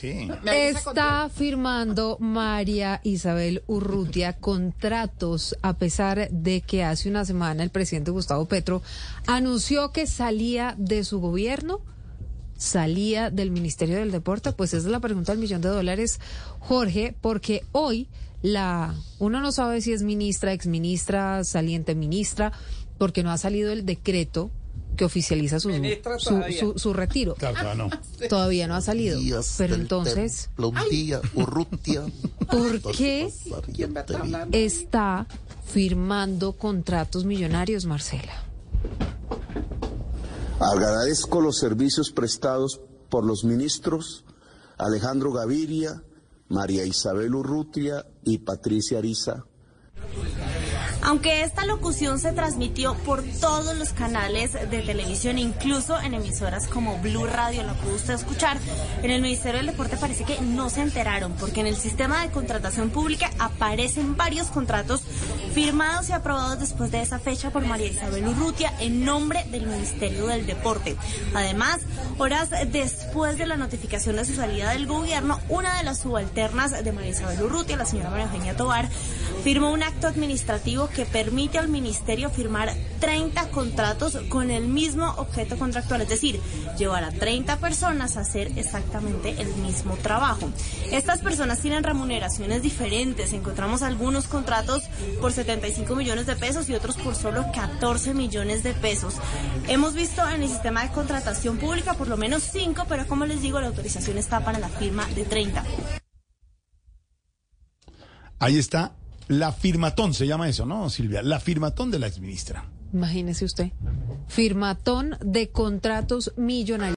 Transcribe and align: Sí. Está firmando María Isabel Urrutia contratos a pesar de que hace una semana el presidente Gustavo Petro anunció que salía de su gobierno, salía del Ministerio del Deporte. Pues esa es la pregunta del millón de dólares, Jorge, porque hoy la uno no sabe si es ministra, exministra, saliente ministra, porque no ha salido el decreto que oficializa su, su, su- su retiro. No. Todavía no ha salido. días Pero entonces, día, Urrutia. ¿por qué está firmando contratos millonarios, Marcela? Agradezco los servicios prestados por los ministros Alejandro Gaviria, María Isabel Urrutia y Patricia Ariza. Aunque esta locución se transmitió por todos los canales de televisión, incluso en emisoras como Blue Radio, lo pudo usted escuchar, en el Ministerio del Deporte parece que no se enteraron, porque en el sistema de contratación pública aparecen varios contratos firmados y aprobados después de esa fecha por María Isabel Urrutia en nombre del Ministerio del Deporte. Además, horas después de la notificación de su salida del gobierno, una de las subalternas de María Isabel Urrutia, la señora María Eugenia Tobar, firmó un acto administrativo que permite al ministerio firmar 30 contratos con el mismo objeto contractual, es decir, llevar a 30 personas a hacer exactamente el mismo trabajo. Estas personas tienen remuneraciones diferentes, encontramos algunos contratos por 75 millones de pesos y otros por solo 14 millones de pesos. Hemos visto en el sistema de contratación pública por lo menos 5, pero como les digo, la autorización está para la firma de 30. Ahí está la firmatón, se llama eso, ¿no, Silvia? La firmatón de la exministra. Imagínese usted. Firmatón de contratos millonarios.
Sí. 0.00 0.30
Está 0.44 1.28
firmando 1.28 2.18
María 2.20 3.00
Isabel 3.02 3.64
Urrutia 3.66 4.34
contratos 4.34 5.56
a 5.60 5.76
pesar 5.76 6.30
de 6.30 6.60
que 6.60 6.84
hace 6.84 7.08
una 7.08 7.24
semana 7.24 7.64
el 7.64 7.70
presidente 7.70 8.12
Gustavo 8.12 8.46
Petro 8.46 8.80
anunció 9.26 9.90
que 9.90 10.06
salía 10.06 10.76
de 10.78 11.02
su 11.02 11.18
gobierno, 11.18 11.80
salía 12.56 13.30
del 13.30 13.50
Ministerio 13.50 13.96
del 13.96 14.12
Deporte. 14.12 14.52
Pues 14.52 14.72
esa 14.72 14.86
es 14.86 14.92
la 14.92 15.00
pregunta 15.00 15.32
del 15.32 15.40
millón 15.40 15.62
de 15.62 15.68
dólares, 15.68 16.20
Jorge, 16.60 17.16
porque 17.20 17.64
hoy 17.72 18.06
la 18.40 18.94
uno 19.18 19.40
no 19.40 19.50
sabe 19.50 19.80
si 19.80 19.92
es 19.92 20.04
ministra, 20.04 20.52
exministra, 20.52 21.42
saliente 21.42 21.96
ministra, 21.96 22.52
porque 22.98 23.24
no 23.24 23.32
ha 23.32 23.38
salido 23.38 23.72
el 23.72 23.84
decreto 23.84 24.52
que 24.98 25.04
oficializa 25.06 25.58
su, 25.60 25.70
su, 26.18 26.42
su- 26.58 26.78
su 26.78 26.92
retiro. 26.92 27.34
No. 27.76 27.88
Todavía 28.28 28.66
no 28.66 28.74
ha 28.74 28.82
salido. 28.82 29.18
días 29.18 29.54
Pero 29.56 29.74
entonces, 29.76 30.50
día, 30.90 31.20
Urrutia. 31.34 32.02
¿por 32.50 32.80
qué 32.92 33.30
está 34.52 35.26
firmando 35.66 36.52
contratos 36.52 37.24
millonarios, 37.24 37.86
Marcela? 37.86 38.44
Agradezco 40.60 41.40
los 41.40 41.58
servicios 41.58 42.10
prestados 42.10 42.80
por 43.08 43.24
los 43.24 43.44
ministros 43.44 44.24
Alejandro 44.76 45.32
Gaviria, 45.32 46.02
María 46.48 46.84
Isabel 46.84 47.34
Urrutia 47.34 48.04
y 48.24 48.38
Patricia 48.38 48.98
Ariza. 48.98 49.44
Aunque 51.08 51.42
esta 51.42 51.64
locución 51.64 52.18
se 52.18 52.32
transmitió 52.32 52.92
por 52.92 53.22
todos 53.40 53.74
los 53.78 53.94
canales 53.94 54.52
de 54.52 54.82
televisión, 54.82 55.38
incluso 55.38 55.98
en 55.98 56.12
emisoras 56.12 56.66
como 56.66 56.98
Blue 56.98 57.24
Radio, 57.24 57.62
lo 57.62 57.72
pudo 57.76 57.94
usted 57.94 58.12
escuchar, 58.12 58.58
en 59.02 59.10
el 59.10 59.22
Ministerio 59.22 59.56
del 59.56 59.68
Deporte 59.68 59.96
parece 59.96 60.24
que 60.24 60.38
no 60.42 60.68
se 60.68 60.82
enteraron, 60.82 61.32
porque 61.32 61.60
en 61.60 61.66
el 61.66 61.78
sistema 61.78 62.20
de 62.20 62.30
contratación 62.30 62.90
pública 62.90 63.30
aparecen 63.38 64.18
varios 64.18 64.48
contratos 64.48 65.00
firmados 65.54 66.10
y 66.10 66.12
aprobados 66.12 66.60
después 66.60 66.90
de 66.90 67.00
esa 67.00 67.18
fecha 67.18 67.50
por 67.50 67.64
María 67.64 67.86
Isabel 67.86 68.28
Urrutia 68.28 68.74
en 68.78 69.06
nombre 69.06 69.44
del 69.50 69.66
Ministerio 69.66 70.26
del 70.26 70.44
Deporte. 70.44 70.94
Además, 71.34 71.78
horas 72.18 72.50
después 72.70 73.07
de 73.08 73.46
la 73.46 73.56
notificación 73.56 74.16
de 74.16 74.24
su 74.24 74.34
salida 74.34 74.70
del 74.70 74.86
gobierno, 74.86 75.40
una 75.48 75.78
de 75.78 75.82
las 75.82 76.00
subalternas 76.00 76.84
de 76.84 76.92
María 76.92 77.10
Isabel 77.10 77.42
Urrutia, 77.42 77.76
la 77.76 77.84
señora 77.84 78.10
María 78.10 78.26
Eugenia 78.26 78.56
Tobar, 78.56 78.88
firmó 79.42 79.72
un 79.72 79.82
acto 79.82 80.06
administrativo 80.06 80.88
que 80.88 81.06
permite 81.06 81.58
al 81.58 81.68
ministerio 81.68 82.30
firmar 82.30 82.72
30 83.00 83.50
contratos 83.50 84.18
con 84.28 84.50
el 84.50 84.68
mismo 84.68 85.08
objeto 85.16 85.58
contractual, 85.58 86.02
es 86.02 86.08
decir, 86.10 86.38
llevar 86.76 87.02
a 87.02 87.10
30 87.10 87.56
personas 87.56 88.16
a 88.16 88.20
hacer 88.20 88.52
exactamente 88.56 89.34
el 89.40 89.48
mismo 89.56 89.96
trabajo. 89.96 90.50
Estas 90.92 91.20
personas 91.20 91.60
tienen 91.60 91.82
remuneraciones 91.82 92.62
diferentes, 92.62 93.32
encontramos 93.32 93.82
algunos 93.82 94.28
contratos 94.28 94.84
por 95.20 95.32
75 95.32 95.96
millones 95.96 96.26
de 96.26 96.36
pesos 96.36 96.68
y 96.68 96.74
otros 96.74 96.96
por 96.98 97.14
solo 97.14 97.46
14 97.54 98.14
millones 98.14 98.62
de 98.62 98.74
pesos. 98.74 99.14
Hemos 99.66 99.94
visto 99.94 100.28
en 100.28 100.42
el 100.42 100.48
sistema 100.48 100.82
de 100.82 100.92
contratación 100.92 101.56
pública 101.56 101.94
por 101.94 102.08
lo 102.08 102.16
menos 102.16 102.42
5, 102.52 102.84
pero 102.98 103.10
como 103.10 103.26
les 103.26 103.40
digo, 103.40 103.60
la 103.60 103.68
autorización 103.68 104.18
está 104.18 104.44
para 104.44 104.58
la 104.58 104.68
firma 104.68 105.06
de 105.14 105.22
30. 105.22 105.64
Ahí 108.40 108.58
está 108.58 108.96
la 109.28 109.52
firmatón, 109.52 110.14
se 110.14 110.26
llama 110.26 110.48
eso, 110.48 110.66
¿no, 110.66 110.90
Silvia? 110.90 111.22
La 111.22 111.38
firmatón 111.38 111.92
de 111.92 112.00
la 112.00 112.08
exministra. 112.08 112.64
Imagínese 112.92 113.44
usted. 113.44 113.70
Firmatón 114.26 115.16
de 115.20 115.50
contratos 115.50 116.32
millonarios. 116.36 116.86